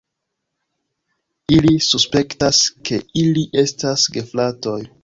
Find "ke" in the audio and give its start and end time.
2.91-3.03